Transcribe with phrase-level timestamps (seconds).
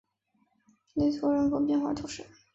[0.95, 2.25] 雷托人口变化图示